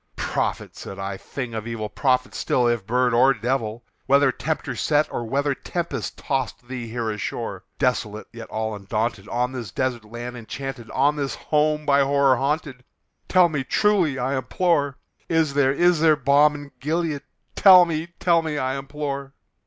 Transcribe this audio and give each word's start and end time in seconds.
"Prophet!" 0.15 0.75
said 0.75 0.97
I, 0.97 1.15
"thing 1.15 1.53
of 1.53 1.67
evil! 1.67 1.87
prophet 1.87 2.33
still, 2.33 2.65
if 2.65 2.87
bird 2.87 3.13
or 3.13 3.35
devil! 3.35 3.83
Whether 4.07 4.31
Tempter 4.31 4.75
sent, 4.75 5.13
or 5.13 5.25
whether 5.25 5.53
tempest 5.53 6.17
tossed 6.17 6.67
thee 6.67 6.87
here 6.89 7.11
ashore, 7.11 7.65
Desolate 7.77 8.25
yet 8.33 8.49
all 8.49 8.73
undaunted, 8.73 9.27
on 9.29 9.51
this 9.51 9.69
desert 9.69 10.03
land 10.03 10.35
enchanted 10.35 10.89
On 10.89 11.17
this 11.17 11.35
home 11.35 11.85
by 11.85 12.01
Horror 12.01 12.37
haunted 12.37 12.83
tell 13.29 13.47
me 13.47 13.63
truly, 13.63 14.17
I 14.17 14.35
implore 14.35 14.97
Is 15.29 15.53
there 15.53 15.71
is 15.71 15.99
there 15.99 16.15
balm 16.15 16.55
in 16.55 16.71
Gilead? 16.79 17.21
tell 17.55 17.85
me 17.85 18.07
tell 18.19 18.41
me, 18.41 18.57
I 18.57 18.79
implore!" 18.79 19.35